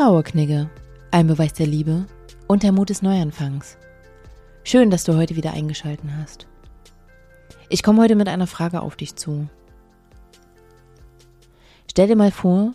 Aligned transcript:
Trauerknigge, 0.00 0.70
ein 1.10 1.26
Beweis 1.26 1.52
der 1.52 1.66
Liebe 1.66 2.06
und 2.48 2.62
der 2.62 2.72
Mut 2.72 2.88
des 2.88 3.02
Neuanfangs. 3.02 3.76
Schön, 4.64 4.88
dass 4.88 5.04
du 5.04 5.14
heute 5.14 5.36
wieder 5.36 5.52
eingeschalten 5.52 6.16
hast. 6.16 6.46
Ich 7.68 7.82
komme 7.82 8.00
heute 8.00 8.14
mit 8.14 8.26
einer 8.26 8.46
Frage 8.46 8.80
auf 8.80 8.96
dich 8.96 9.16
zu. 9.16 9.46
Stell 11.90 12.08
dir 12.08 12.16
mal 12.16 12.30
vor, 12.30 12.72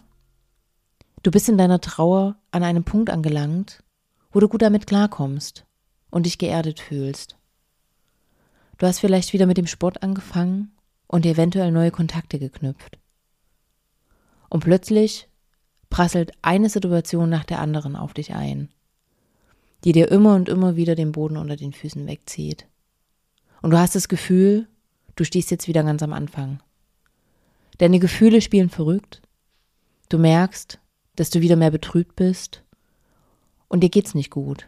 du 1.24 1.32
bist 1.32 1.50
in 1.50 1.58
deiner 1.58 1.82
Trauer 1.82 2.36
an 2.52 2.62
einem 2.62 2.84
Punkt 2.84 3.10
angelangt, 3.10 3.82
wo 4.32 4.40
du 4.40 4.48
gut 4.48 4.62
damit 4.62 4.86
klarkommst 4.86 5.66
und 6.12 6.28
dich 6.28 6.38
geerdet 6.38 6.80
fühlst. 6.80 7.40
Du 8.78 8.86
hast 8.86 9.00
vielleicht 9.00 9.34
wieder 9.34 9.48
mit 9.48 9.58
dem 9.58 9.66
Sport 9.66 10.04
angefangen 10.04 10.76
und 11.08 11.26
eventuell 11.26 11.72
neue 11.72 11.90
Kontakte 11.90 12.38
geknüpft. 12.38 13.00
Und 14.48 14.64
plötzlich 14.64 15.28
prasselt 15.96 16.34
eine 16.42 16.68
Situation 16.68 17.30
nach 17.30 17.46
der 17.46 17.62
anderen 17.62 17.96
auf 17.96 18.14
dich 18.14 18.34
ein, 18.34 18.68
die 19.86 19.94
dir 19.94 20.12
immer 20.12 20.36
und 20.36 20.50
immer 20.50 20.76
wieder 20.76 20.94
den 20.94 21.14
Boden 21.14 21.38
unter 21.38 21.56
den 21.56 21.72
Füßen 21.72 22.06
wegzieht. 22.06 22.68
Und 23.62 23.72
du 23.72 23.80
hast 23.80 23.96
das 23.96 24.10
Gefühl, 24.10 24.68
du 25.16 25.24
stehst 25.24 25.52
jetzt 25.52 25.70
wieder 25.70 25.84
ganz 25.84 26.04
am 26.04 26.12
Anfang. 26.12 26.60
Deine 27.78 28.00
Gefühle 28.00 28.42
spielen 28.42 28.70
verrückt. 28.70 29.22
Du 30.10 30.18
merkst, 30.18 30.80
dass 31.16 31.30
du 31.30 31.40
wieder 31.40 31.56
mehr 31.56 31.72
betrübt 31.72 32.18
bist 32.18 32.62
und 33.70 33.80
dir 33.80 33.90
geht's 33.90 34.16
nicht 34.16 34.32
gut. 34.32 34.68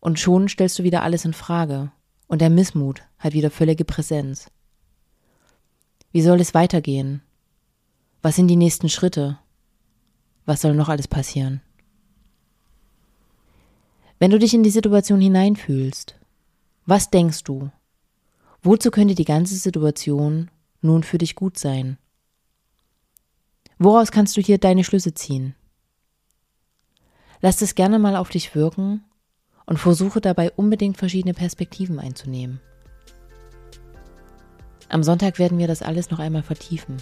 Und 0.00 0.18
schon 0.18 0.48
stellst 0.48 0.80
du 0.80 0.82
wieder 0.82 1.04
alles 1.04 1.26
in 1.26 1.32
Frage 1.32 1.92
und 2.26 2.40
der 2.40 2.50
Missmut 2.50 3.02
hat 3.20 3.34
wieder 3.34 3.52
völlige 3.52 3.84
Präsenz. 3.84 4.50
Wie 6.10 6.22
soll 6.22 6.40
es 6.40 6.54
weitergehen? 6.54 7.22
Was 8.20 8.34
sind 8.34 8.48
die 8.48 8.56
nächsten 8.56 8.88
Schritte? 8.88 9.38
Was 10.48 10.62
soll 10.62 10.72
noch 10.72 10.88
alles 10.88 11.06
passieren? 11.06 11.60
Wenn 14.18 14.30
du 14.30 14.38
dich 14.38 14.54
in 14.54 14.62
die 14.62 14.70
Situation 14.70 15.20
hineinfühlst, 15.20 16.18
was 16.86 17.10
denkst 17.10 17.44
du? 17.44 17.70
Wozu 18.62 18.90
könnte 18.90 19.14
die 19.14 19.26
ganze 19.26 19.56
Situation 19.56 20.50
nun 20.80 21.02
für 21.02 21.18
dich 21.18 21.34
gut 21.34 21.58
sein? 21.58 21.98
Woraus 23.78 24.10
kannst 24.10 24.38
du 24.38 24.40
hier 24.40 24.56
deine 24.56 24.84
Schlüsse 24.84 25.12
ziehen? 25.12 25.54
Lass 27.42 27.60
es 27.60 27.74
gerne 27.74 27.98
mal 27.98 28.16
auf 28.16 28.30
dich 28.30 28.54
wirken 28.54 29.04
und 29.66 29.76
versuche 29.76 30.22
dabei 30.22 30.50
unbedingt 30.52 30.96
verschiedene 30.96 31.34
Perspektiven 31.34 31.98
einzunehmen. 31.98 32.58
Am 34.88 35.02
Sonntag 35.02 35.38
werden 35.38 35.58
wir 35.58 35.68
das 35.68 35.82
alles 35.82 36.10
noch 36.10 36.20
einmal 36.20 36.42
vertiefen. 36.42 36.96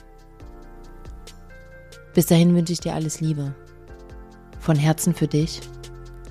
Bis 2.16 2.24
dahin 2.24 2.54
wünsche 2.54 2.72
ich 2.72 2.80
dir 2.80 2.94
alles 2.94 3.20
Liebe. 3.20 3.54
Von 4.58 4.74
Herzen 4.74 5.12
für 5.12 5.28
dich, 5.28 5.60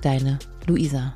deine 0.02 0.40
Luisa. 0.66 1.14